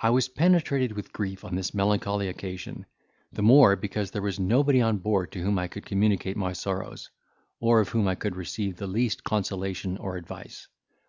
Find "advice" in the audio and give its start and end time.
10.16-10.66